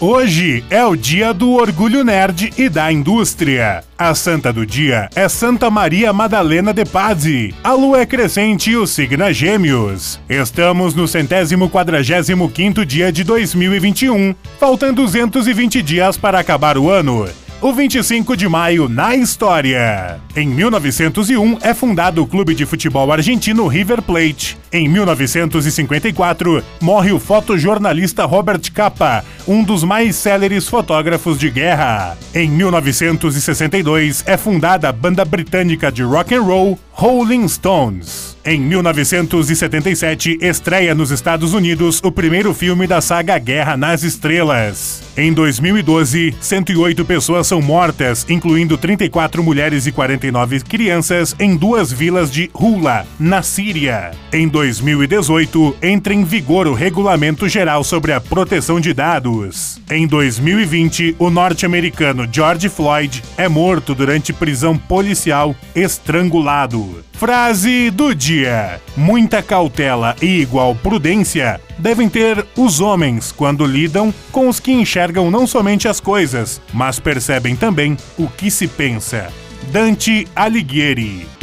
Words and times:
Hoje 0.00 0.62
é 0.70 0.84
o 0.86 0.94
dia 0.94 1.34
do 1.34 1.54
orgulho 1.54 2.04
nerd 2.04 2.52
e 2.56 2.68
da 2.68 2.92
indústria. 2.92 3.82
A 3.98 4.14
santa 4.14 4.52
do 4.52 4.64
dia 4.64 5.10
é 5.12 5.28
Santa 5.28 5.68
Maria 5.72 6.12
Madalena 6.12 6.72
de 6.72 6.84
Pazzi. 6.84 7.52
A 7.64 7.72
lua 7.72 8.02
é 8.02 8.06
crescente 8.06 8.70
e 8.70 8.76
o 8.76 8.86
signo 8.86 9.24
é 9.24 9.32
gêmeos. 9.32 10.20
Estamos 10.28 10.94
no 10.94 11.08
centésimo 11.08 11.68
quadragésimo 11.68 12.48
quinto 12.48 12.86
dia 12.86 13.10
de 13.10 13.24
2021. 13.24 14.36
Faltam 14.60 14.94
220 14.94 15.82
dias 15.82 16.16
para 16.16 16.38
acabar 16.38 16.78
o 16.78 16.88
ano 16.88 17.28
o 17.60 17.72
25 17.72 18.36
de 18.36 18.48
maio 18.48 18.88
na 18.88 19.16
história. 19.16 20.20
Em 20.36 20.46
1901 20.46 21.58
é 21.60 21.74
fundado 21.74 22.22
o 22.22 22.26
clube 22.26 22.54
de 22.54 22.64
futebol 22.64 23.10
argentino 23.12 23.66
River 23.66 24.00
Plate. 24.00 24.56
Em 24.72 24.88
1954 24.88 26.62
morre 26.80 27.10
o 27.10 27.18
fotojornalista 27.18 28.24
Robert 28.24 28.60
Capa, 28.72 29.24
um 29.46 29.64
dos 29.64 29.82
mais 29.82 30.14
céleres 30.14 30.68
fotógrafos 30.68 31.38
de 31.38 31.50
guerra. 31.50 32.16
Em 32.32 32.48
1962 32.48 34.22
é 34.26 34.36
fundada 34.36 34.88
a 34.88 34.92
banda 34.92 35.24
britânica 35.24 35.90
de 35.90 36.02
rock 36.02 36.34
and 36.34 36.42
roll 36.42 36.78
Rolling 37.00 37.46
Stones. 37.46 38.36
Em 38.44 38.58
1977, 38.58 40.38
estreia 40.40 40.96
nos 40.96 41.12
Estados 41.12 41.54
Unidos 41.54 42.00
o 42.02 42.10
primeiro 42.10 42.52
filme 42.52 42.88
da 42.88 43.00
saga 43.00 43.38
Guerra 43.38 43.76
nas 43.76 44.02
Estrelas. 44.02 45.02
Em 45.16 45.32
2012, 45.32 46.34
108 46.40 47.04
pessoas 47.04 47.46
são 47.46 47.60
mortas, 47.60 48.26
incluindo 48.28 48.76
34 48.76 49.44
mulheres 49.44 49.86
e 49.86 49.92
49 49.92 50.60
crianças, 50.60 51.36
em 51.38 51.56
duas 51.56 51.92
vilas 51.92 52.32
de 52.32 52.50
Hula, 52.52 53.06
na 53.20 53.42
Síria. 53.42 54.12
Em 54.32 54.48
2018, 54.48 55.76
entra 55.82 56.14
em 56.14 56.24
vigor 56.24 56.66
o 56.66 56.74
Regulamento 56.74 57.48
Geral 57.48 57.84
sobre 57.84 58.12
a 58.12 58.20
Proteção 58.20 58.80
de 58.80 58.92
Dados. 58.94 59.78
Em 59.90 60.06
2020, 60.06 61.16
o 61.18 61.30
norte-americano 61.30 62.26
George 62.32 62.68
Floyd 62.68 63.22
é 63.36 63.48
morto 63.48 63.94
durante 63.94 64.32
prisão 64.32 64.76
policial 64.76 65.54
estrangulado. 65.74 66.87
Frase 67.12 67.90
do 67.90 68.14
dia: 68.14 68.80
Muita 68.96 69.42
cautela 69.42 70.14
e 70.20 70.40
igual 70.40 70.74
prudência 70.74 71.60
devem 71.78 72.08
ter 72.08 72.44
os 72.56 72.80
homens 72.80 73.32
quando 73.32 73.66
lidam 73.66 74.12
com 74.32 74.48
os 74.48 74.60
que 74.60 74.72
enxergam 74.72 75.30
não 75.30 75.46
somente 75.46 75.88
as 75.88 76.00
coisas, 76.00 76.60
mas 76.72 76.98
percebem 76.98 77.56
também 77.56 77.96
o 78.18 78.28
que 78.28 78.50
se 78.50 78.66
pensa. 78.66 79.32
Dante 79.70 80.26
Alighieri 80.34 81.37